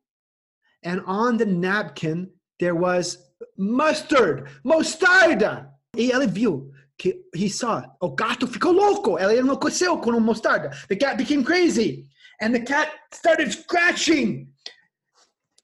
And 0.85 1.03
on 1.07 1.37
the 1.37 1.47
napkin, 1.47 2.31
there 2.61 2.75
was 2.75 3.19
mustard, 3.57 4.49
mostarda. 4.65 5.71
E 5.97 6.13
ele 6.13 6.27
viu 6.27 6.71
que 6.99 7.23
he 7.35 7.49
saw, 7.49 7.83
o 8.01 8.11
gato 8.11 8.47
ficou 8.47 8.73
louco, 8.73 9.19
ela 9.19 9.35
enlouqueceu 9.35 9.99
com 9.99 10.21
mostarda. 10.21 10.71
The 10.89 10.97
cat 10.97 11.17
became 11.17 11.43
crazy, 11.43 12.07
and 12.41 12.55
the 12.55 12.61
cat 12.61 12.91
started 13.13 13.53
scratching. 13.53 14.49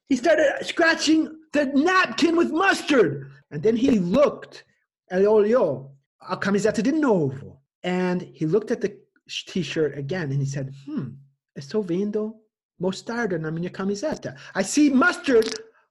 He 0.08 0.16
started 0.16 0.64
scratching 0.64 1.28
the 1.52 1.66
napkin 1.66 2.36
with 2.36 2.50
mustard. 2.50 3.30
And 3.50 3.62
then 3.62 3.76
he 3.76 3.98
looked, 3.98 4.64
ele 5.10 5.26
olhou 5.26 5.90
a 6.28 6.36
camiseta 6.36 6.82
de 6.82 6.92
novo. 6.92 7.60
And 7.82 8.22
he 8.22 8.46
looked 8.46 8.70
at 8.70 8.80
the 8.80 8.96
t-shirt 9.28 9.96
again 9.96 10.30
and 10.32 10.40
he 10.40 10.46
said, 10.46 10.72
hmm, 10.84 11.10
estou 11.58 11.84
vendo 11.84 12.34
mostarda 12.80 13.38
na 13.38 13.50
minha 13.50 13.70
camiseta. 13.70 14.36
I 14.54 14.62
see 14.62 14.90
mustard 14.90 15.46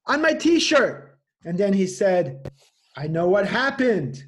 on 0.08 0.22
my 0.22 0.34
t-shirt. 0.34 1.18
And 1.46 1.58
then 1.58 1.74
he 1.74 1.88
said, 1.88 2.50
I 2.98 3.08
know 3.08 3.28
what 3.28 3.46
happened. 3.48 4.24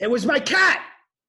It 0.00 0.10
was 0.10 0.26
my 0.26 0.40
cat. 0.40 0.80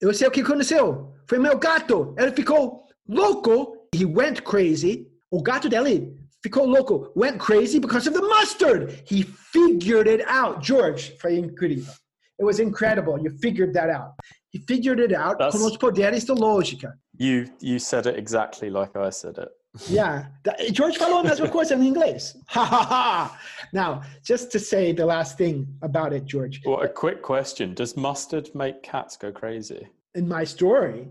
Eu 0.01 0.11
sei 0.13 0.27
o 0.27 0.31
que 0.31 0.41
aconteceu. 0.41 1.13
Foi 1.27 1.37
meu 1.37 1.57
gato. 1.57 2.15
Ele 2.17 2.31
ficou 2.31 2.83
louco. 3.07 3.87
He 3.93 4.05
went 4.05 4.43
crazy. 4.43 5.07
O 5.31 5.41
gato 5.41 5.69
dele 5.69 6.17
ficou 6.41 6.65
louco. 6.65 7.11
Went 7.15 7.39
crazy 7.39 7.79
because 7.79 8.07
of 8.07 8.13
the 8.13 8.21
mustard. 8.21 9.03
He 9.05 9.23
figured 9.23 10.07
it 10.07 10.23
out. 10.27 10.61
George, 10.61 11.15
foi 11.21 11.35
incrível. 11.37 11.93
It 12.39 12.43
was 12.43 12.59
incredible. 12.59 13.19
You 13.19 13.37
figured 13.39 13.73
that 13.75 13.89
out. 13.89 14.13
He 14.49 14.59
figured 14.67 14.99
it 14.99 15.13
out 15.13 15.37
That's, 15.37 15.55
com 15.55 15.65
os 15.65 15.77
poderes 15.77 16.25
da 16.25 16.33
lógica. 16.33 16.93
You, 17.17 17.45
you 17.61 17.79
said 17.79 18.07
it 18.07 18.17
exactly 18.17 18.69
like 18.69 18.95
I 18.95 19.11
said 19.11 19.37
it. 19.37 19.49
Yeah. 19.89 20.25
George 20.71 20.97
falou 20.97 21.19
a 21.19 21.23
mesma 21.23 21.49
coisa 21.49 21.75
em 21.75 21.87
inglês. 21.87 22.35
Ha 22.47 22.63
ha 22.63 22.83
ha. 22.83 23.39
Now, 23.73 24.01
just 24.23 24.51
to 24.51 24.59
say 24.59 24.93
the 24.93 25.05
last 25.05 25.37
thing 25.37 25.67
about 25.81 26.13
it, 26.13 26.25
George. 26.25 26.61
Well, 26.65 26.81
a 26.81 26.87
quick 26.87 27.21
question: 27.21 27.73
Does 27.73 27.95
mustard 27.95 28.53
make 28.53 28.83
cats 28.83 29.17
go 29.17 29.31
crazy? 29.31 29.87
In 30.15 30.27
my 30.27 30.43
story, 30.43 31.07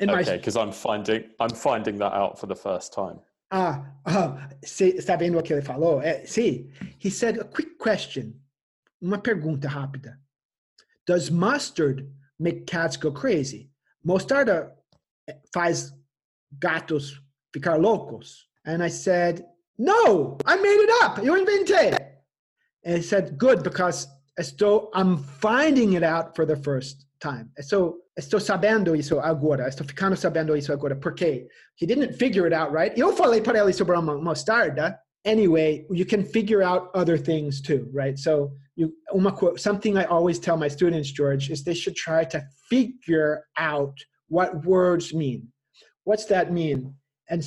in 0.00 0.10
okay, 0.10 0.36
because 0.36 0.56
I'm 0.56 0.72
finding 0.72 1.24
I'm 1.38 1.50
finding 1.50 1.98
that 1.98 2.12
out 2.12 2.38
for 2.38 2.46
the 2.46 2.56
first 2.56 2.92
time. 2.92 3.20
Ah, 3.50 3.84
uh, 4.06 4.36
está 4.62 5.18
vendo 5.18 5.38
o 5.38 5.42
que 5.42 5.52
ele 5.52 5.62
falou? 5.62 6.00
É, 6.02 6.26
sim. 6.26 6.70
He 6.98 7.10
said 7.10 7.38
a 7.38 7.44
quick 7.44 7.78
question. 7.78 8.32
Uma 9.02 9.18
pergunta 9.18 9.68
rápida. 9.68 10.16
Does 11.06 11.30
mustard 11.30 12.08
make 12.38 12.66
cats 12.66 12.96
go 12.96 13.10
crazy? 13.12 13.68
Mostarda 14.06 14.72
faz 15.52 15.92
gatos 16.58 17.20
ficar 17.52 17.78
loucos. 17.78 18.46
And 18.64 18.82
I 18.82 18.88
said, 18.88 19.44
no, 19.78 20.38
I 20.46 20.56
made 20.56 20.80
it 20.80 20.90
up. 21.02 21.18
Eu 21.18 21.34
inventei. 21.34 21.96
And 22.84 22.96
he 22.96 23.02
said, 23.02 23.38
good, 23.38 23.62
because 23.62 24.06
estou, 24.38 24.88
I'm 24.94 25.18
finding 25.18 25.94
it 25.94 26.02
out 26.02 26.34
for 26.34 26.44
the 26.44 26.56
first 26.56 27.06
time. 27.20 27.50
So 27.60 27.98
estou 28.18 28.40
sabendo 28.40 28.96
isso 28.96 29.20
agora. 29.20 29.68
Estou 29.68 29.86
ficando 29.86 30.16
sabendo 30.16 30.56
isso 30.56 30.72
agora. 30.72 30.96
Porque 30.96 31.46
he 31.76 31.86
didn't 31.86 32.14
figure 32.14 32.46
it 32.46 32.52
out, 32.52 32.72
right? 32.72 32.92
Eu 32.96 33.12
falei 33.12 33.40
para 33.40 33.58
ele 33.58 33.72
sobre 33.72 33.96
uma 33.96 34.16
mostarda. 34.20 34.98
Anyway, 35.24 35.86
you 35.90 36.04
can 36.04 36.24
figure 36.24 36.62
out 36.62 36.90
other 36.94 37.16
things 37.16 37.60
too, 37.60 37.88
right? 37.92 38.18
So 38.18 38.52
you, 38.74 38.92
uma, 39.12 39.32
something 39.56 39.96
I 39.96 40.04
always 40.04 40.40
tell 40.40 40.56
my 40.56 40.68
students, 40.68 41.12
George, 41.12 41.50
is 41.50 41.62
they 41.62 41.74
should 41.74 41.94
try 41.94 42.24
to 42.24 42.42
figure 42.68 43.44
out 43.56 43.94
what 44.28 44.64
words 44.64 45.14
mean. 45.14 45.46
What's 46.04 46.24
that 46.26 46.52
mean? 46.52 46.94
And 47.32 47.42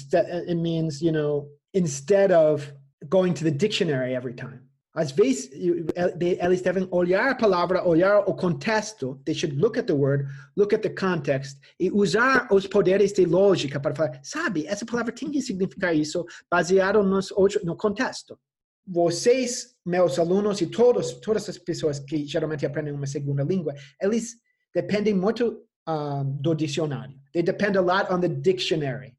it 0.49 0.57
means, 0.57 0.99
you 0.99 1.11
know, 1.11 1.47
instead 1.73 2.31
of 2.31 2.73
going 3.07 3.35
to 3.35 3.43
the 3.43 3.51
dictionary 3.51 4.15
every 4.15 4.33
time. 4.33 4.61
Às 4.95 5.11
vezes, 5.11 5.51
eles 5.53 6.61
devem 6.61 6.87
olhar 6.89 7.31
a 7.31 7.35
palavra, 7.35 7.85
olhar 7.85 8.23
o 8.27 8.33
contexto. 8.33 9.21
They 9.25 9.35
should 9.35 9.57
look 9.57 9.77
at 9.77 9.87
the 9.87 9.93
word, 9.93 10.25
look 10.55 10.73
at 10.73 10.81
the 10.81 10.89
context 10.89 11.59
e 11.77 11.91
usar 11.91 12.47
os 12.49 12.65
poderes 12.65 13.11
de 13.11 13.25
lógica 13.25 13.77
para 13.77 13.93
falar, 13.93 14.19
sabe, 14.23 14.65
essa 14.65 14.85
palavra 14.85 15.11
tem 15.11 15.29
que 15.29 15.41
significar 15.41 15.93
isso 15.93 16.25
baseado 16.49 17.03
nos, 17.03 17.33
no 17.63 17.75
contexto. 17.75 18.39
Vocês, 18.87 19.75
meus 19.85 20.17
alunos 20.17 20.61
e 20.61 20.67
todos, 20.67 21.11
todas 21.19 21.49
as 21.49 21.57
pessoas 21.57 21.99
que 21.99 22.25
geralmente 22.25 22.65
aprendem 22.65 22.93
uma 22.93 23.05
segunda 23.05 23.43
língua, 23.43 23.75
eles 24.01 24.37
dependem 24.73 25.13
muito 25.13 25.61
um, 25.87 26.23
do 26.39 26.55
dicionário. 26.55 27.19
They 27.33 27.43
depend 27.43 27.77
a 27.77 27.81
lot 27.81 28.11
on 28.11 28.21
the 28.21 28.29
dictionary. 28.29 29.14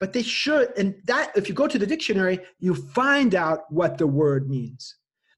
But 0.00 0.12
they 0.12 0.22
should, 0.22 0.68
and 0.78 0.94
that, 1.06 1.32
if 1.36 1.48
you 1.48 1.54
go 1.54 1.66
to 1.66 1.78
the 1.78 1.86
dictionary, 1.86 2.38
you 2.60 2.74
find 2.74 3.34
out 3.34 3.60
what 3.70 3.98
the 3.98 4.06
word 4.06 4.48
means. 4.48 4.94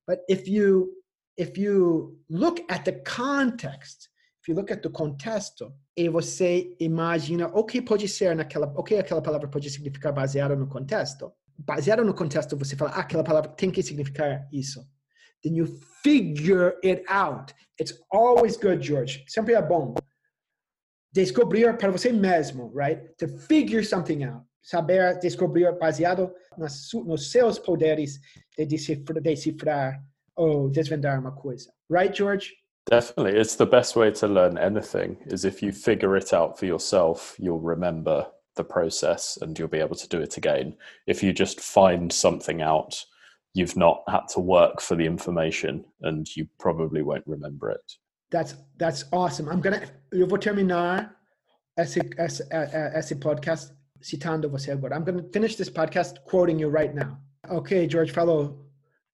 But 0.06 0.20
if 0.28 0.46
you 0.46 0.92
if 1.36 1.56
you 1.56 2.18
look 2.28 2.60
at 2.68 2.84
the 2.84 2.92
context, 3.04 4.10
if 4.42 4.48
you 4.48 4.54
look 4.54 4.70
at 4.70 4.82
the 4.82 4.90
contexto, 4.90 5.72
e 5.96 6.08
você 6.08 6.76
imagina 6.78 7.50
o 7.54 7.64
que 7.64 7.80
pode 7.80 8.06
ser 8.08 8.36
naquela, 8.36 8.72
o 8.76 8.82
que 8.82 8.96
aquela 8.96 9.22
palavra 9.22 9.48
pode 9.48 9.70
significar 9.70 10.12
baseado 10.12 10.54
no 10.54 10.66
contexto. 10.66 11.32
Baseado 11.58 12.04
no 12.04 12.14
contexto, 12.14 12.56
você 12.56 12.76
fala, 12.76 12.90
ah, 12.90 13.00
aquela 13.00 13.24
palavra 13.24 13.50
tem 13.50 13.70
que 13.70 13.82
significar 13.82 14.46
isso. 14.52 14.86
Then 15.42 15.56
you 15.56 15.66
figure 16.02 16.74
it 16.84 17.04
out. 17.08 17.54
It's 17.80 17.94
always 18.10 18.56
good, 18.56 18.86
George. 18.86 19.24
Sempre 19.28 19.54
é 19.54 19.62
bom 19.62 19.94
descobrir 21.12 21.76
para 21.78 21.90
você 21.90 22.12
mesmo, 22.12 22.70
right? 22.74 23.14
To 23.18 23.28
figure 23.28 23.84
something 23.84 24.24
out. 24.24 24.44
Saber 24.62 25.18
descobrir 25.20 25.72
baseado 25.78 26.34
nas, 26.56 26.90
nos 26.92 27.30
seus 27.30 27.58
poderes 27.58 28.20
de 28.56 28.66
decifrar, 28.66 29.20
decifrar 29.22 30.02
ou 30.36 30.70
desvendar 30.70 31.18
uma 31.18 31.32
coisa. 31.32 31.72
Right, 31.88 32.14
George? 32.14 32.52
Definitely. 32.86 33.38
It's 33.38 33.56
the 33.56 33.66
best 33.66 33.96
way 33.96 34.10
to 34.12 34.26
learn 34.26 34.58
anything 34.58 35.16
is 35.26 35.44
if 35.44 35.62
you 35.62 35.72
figure 35.72 36.16
it 36.16 36.32
out 36.32 36.58
for 36.58 36.66
yourself, 36.66 37.36
you'll 37.38 37.60
remember 37.60 38.26
the 38.56 38.64
process 38.64 39.38
and 39.40 39.58
you'll 39.58 39.68
be 39.68 39.78
able 39.78 39.96
to 39.96 40.08
do 40.08 40.20
it 40.20 40.36
again. 40.36 40.76
If 41.06 41.22
you 41.22 41.32
just 41.32 41.60
find 41.60 42.12
something 42.12 42.62
out, 42.62 43.04
you've 43.54 43.76
not 43.76 44.02
had 44.08 44.28
to 44.34 44.40
work 44.40 44.80
for 44.80 44.96
the 44.96 45.06
information 45.06 45.84
and 46.02 46.26
you 46.36 46.48
probably 46.58 47.02
won't 47.02 47.26
remember 47.26 47.70
it. 47.70 47.92
That's 48.30 48.54
that's 48.76 49.04
awesome. 49.12 49.48
I'm 49.48 49.60
gonna 49.60 49.82
eu 50.12 50.26
vou 50.26 50.38
terminar 50.38 51.16
esse, 51.76 51.98
esse, 52.18 52.42
esse 52.50 53.14
podcast 53.14 53.72
citando 54.00 54.48
você 54.48 54.70
agora. 54.70 54.96
I'm 54.96 55.04
gonna 55.04 55.24
finish 55.32 55.56
this 55.56 55.70
podcast 55.70 56.20
quoting 56.24 56.60
you 56.60 56.70
right 56.70 56.94
now. 56.94 57.18
Okay, 57.48 57.88
George 57.88 58.12
falou 58.12 58.66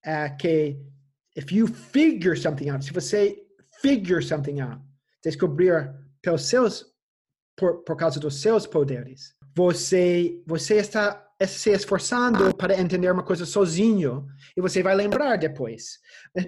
uh, 0.06 0.36
que 0.38 0.76
if 1.36 1.52
you 1.52 1.66
figure 1.66 2.36
something 2.36 2.70
out, 2.70 2.84
se 2.84 2.92
você 2.92 3.36
figure 3.82 4.22
something 4.22 4.60
out, 4.60 4.80
descobrir 5.22 5.94
pelos 6.22 6.46
seus 6.46 6.84
por, 7.56 7.82
por 7.84 7.96
causa 7.96 8.20
dos 8.20 8.40
seus 8.40 8.66
poderes, 8.66 9.34
você 9.54 10.42
você 10.46 10.76
está 10.76 11.22
se 11.44 11.70
esforçando 11.70 12.54
para 12.56 12.80
entender 12.80 13.10
uma 13.12 13.22
coisa 13.22 13.44
sozinho 13.44 14.26
e 14.56 14.60
você 14.60 14.82
vai 14.82 14.94
lembrar 14.94 15.36
depois. 15.36 15.98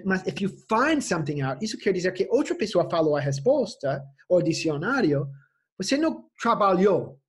Mas 0.03 0.25
if 0.25 0.41
you 0.41 0.49
find 0.67 1.01
something 1.01 1.41
out, 1.41 1.63
isso 1.63 1.77
quer 1.77 1.93
dizer 1.93 2.11
que 2.11 2.27
outra 2.31 2.55
pessoa 2.55 2.89
falou 2.89 3.15
a 3.15 3.19
resposta, 3.19 4.03
o 4.27 4.41
dicionário, 4.41 5.29
você 5.77 5.95
não 5.95 6.25
trabalhou 6.41 7.19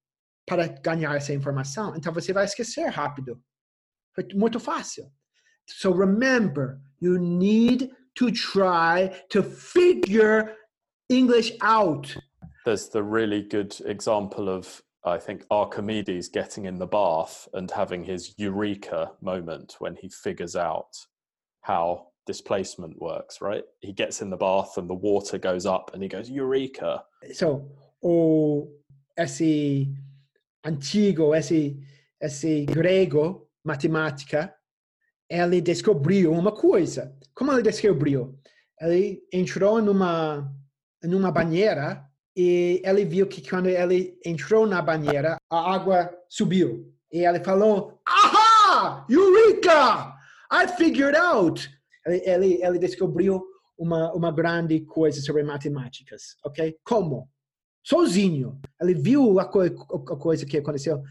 para 0.47 0.66
ganhar 0.66 1.14
essa 1.16 1.32
informação, 1.32 1.94
então 1.97 2.12
você 2.12 2.32
vai 2.32 2.44
esquecer 2.44 2.88
rápido. 2.88 3.42
Foi 4.14 4.26
muito 4.35 4.59
fácil. 4.59 5.11
So 5.66 5.92
remember, 5.92 6.80
you 7.00 7.18
need 7.18 7.90
to 8.16 8.30
try 8.32 9.11
to 9.30 9.42
figure 9.42 10.56
English 11.09 11.56
out. 11.62 12.16
There's 12.64 12.88
the 12.88 13.02
really 13.02 13.42
good 13.42 13.75
example 13.87 14.49
of 14.49 14.82
I 15.04 15.18
think 15.18 15.47
Archimedes 15.50 16.28
getting 16.28 16.66
in 16.66 16.78
the 16.78 16.87
bath 16.87 17.49
and 17.54 17.70
having 17.70 18.04
his 18.04 18.35
eureka 18.37 19.12
moment 19.23 19.76
when 19.78 19.97
he 19.97 20.11
figures 20.11 20.56
out 20.56 20.94
how 21.62 22.09
displacement 22.26 23.00
works, 23.00 23.40
right? 23.40 23.64
He 23.80 23.92
gets 23.92 24.20
in 24.20 24.30
the 24.30 24.37
bath 24.37 24.76
and 24.76 24.88
the 24.88 24.94
water 24.94 25.38
goes 25.38 25.64
up 25.64 25.90
and 25.94 26.02
he 26.02 26.09
goes, 26.09 26.28
Eureka. 26.28 27.03
So, 27.33 27.68
oh, 28.03 28.09
o 28.09 28.68
esse 29.16 29.88
antigo, 30.64 31.35
esse, 31.35 31.79
esse 32.20 32.64
grego, 32.66 33.49
matemática, 33.64 34.55
ele 35.29 35.61
descobriu 35.61 36.33
uma 36.33 36.53
coisa. 36.53 37.16
Como 37.35 37.53
ele 37.53 37.62
descobriu? 37.62 38.38
Ele 38.81 39.23
entrou 39.33 39.81
numa, 39.81 40.51
numa 41.03 41.31
banheira 41.31 42.05
e 42.37 42.81
ele 42.85 43.05
viu 43.05 43.27
que 43.27 43.46
quando 43.46 43.68
ele 43.68 44.18
entrou 44.25 44.66
na 44.66 44.81
banheira, 44.83 45.37
a 45.51 45.75
água 45.75 46.11
subiu. 46.29 46.92
E 47.12 47.25
ele 47.25 47.40
falou, 47.44 48.01
Aha! 48.07 49.07
Eureka! 49.09 50.14
I 50.53 50.66
figured 50.77 51.16
out! 51.16 51.70
Ele, 52.07 52.23
ele, 52.25 52.64
ele 52.64 52.79
descobriu 52.79 53.42
uma, 53.79 54.12
uma 54.12 54.33
grande 54.33 54.81
coisa 54.81 55.20
sobre 55.20 55.42
matemáticas, 55.42 56.37
ok? 56.44 56.77
Como? 56.85 57.29
Sozinho. 57.83 58.61
Ele 58.81 58.95
viu 58.95 59.38
a, 59.40 59.45
co 59.45 59.61
a 59.61 60.16
coisa 60.16 60.47
que 60.47 60.59
aconteceu 60.59 61.03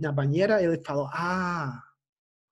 na 0.00 0.12
banheira, 0.12 0.62
ele 0.62 0.82
falou, 0.84 1.08
ah, 1.12 1.82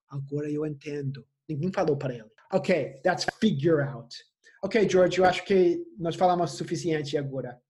agora 0.09 0.51
eu 0.51 0.65
entendo. 0.65 1.27
Ninguém 1.49 1.71
falou 1.73 1.97
para 1.97 2.15
ele. 2.15 2.31
Ok, 2.53 3.01
that's 3.03 3.27
figure 3.41 3.83
out. 3.83 4.15
Ok, 4.63 4.89
George, 4.89 5.19
eu 5.19 5.25
acho 5.25 5.45
que 5.45 5.85
nós 5.99 6.17
falamos 6.17 6.55
o 6.55 6.57
suficiente 6.57 7.19
agora. 7.19 7.61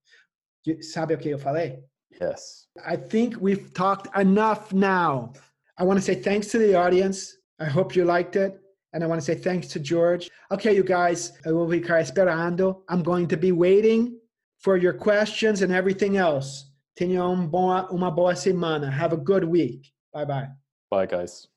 Sabe 0.80 1.14
o 1.14 1.18
que 1.18 1.30
eu 1.30 1.38
falei? 1.38 1.82
Yes. 2.20 2.68
I 2.86 2.96
think 2.96 3.36
we've 3.40 3.72
talked 3.72 4.08
enough 4.16 4.72
now. 4.72 5.32
I 5.76 5.84
want 5.84 5.98
to 5.98 6.04
say 6.04 6.14
thanks 6.14 6.48
to 6.52 6.58
the 6.58 6.76
audience. 6.76 7.36
I 7.58 7.64
hope 7.64 7.96
you 7.96 8.04
liked 8.04 8.36
it. 8.36 8.60
And 8.92 9.02
I 9.02 9.08
want 9.08 9.20
to 9.20 9.24
say 9.24 9.34
thanks 9.34 9.66
to 9.68 9.80
George. 9.80 10.30
Okay, 10.52 10.72
you 10.72 10.84
guys, 10.84 11.32
eu 11.44 11.56
vou 11.56 11.68
ficar 11.68 12.00
esperando. 12.00 12.84
I'm 12.88 13.02
going 13.02 13.26
to 13.26 13.36
be 13.36 13.50
waiting 13.50 14.16
for 14.64 14.76
your 14.78 14.94
questions 14.94 15.60
and 15.60 15.70
everything 15.70 16.16
else. 16.16 16.64
Tenha 16.96 17.22
um 17.22 17.46
bom, 17.46 17.68
uma 17.90 18.10
boa 18.10 18.34
semana. 18.34 18.90
Have 18.90 19.12
a 19.12 19.18
good 19.18 19.44
week. 19.44 19.92
Bye 20.10 20.24
bye. 20.24 20.48
Bye, 20.90 21.06
guys. 21.06 21.48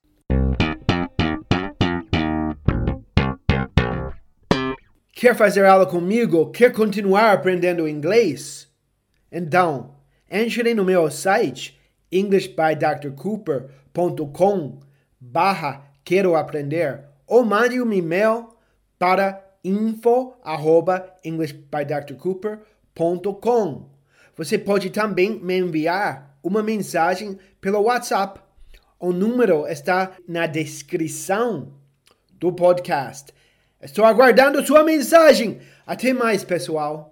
Quer 5.14 5.34
fazer 5.34 5.64
aula 5.64 5.86
comigo? 5.86 6.50
Quer 6.52 6.70
continuar 6.72 7.32
aprendendo 7.32 7.88
inglês? 7.88 8.70
Então, 9.32 9.96
entre 10.30 10.74
no 10.74 10.84
meu 10.84 11.10
site 11.10 11.80
englishbydrcooper.com 12.12 14.80
barra 15.20 15.82
quero 16.04 16.36
aprender 16.36 17.04
ou 17.26 17.42
mande 17.44 17.80
um 17.80 17.92
e-mail 17.92 18.54
para 18.98 19.42
info 19.64 20.36
arroba 20.42 21.12
englishbydrcooper.com 21.24 22.77
Você 24.36 24.58
pode 24.58 24.90
também 24.90 25.38
me 25.40 25.58
enviar 25.58 26.36
uma 26.42 26.62
mensagem 26.62 27.38
pelo 27.60 27.82
WhatsApp. 27.82 28.40
O 28.98 29.12
número 29.12 29.66
está 29.68 30.12
na 30.26 30.46
descrição 30.46 31.72
do 32.32 32.52
podcast. 32.52 33.32
Estou 33.80 34.04
aguardando 34.04 34.66
sua 34.66 34.82
mensagem. 34.82 35.60
Até 35.86 36.12
mais, 36.12 36.42
pessoal. 36.42 37.07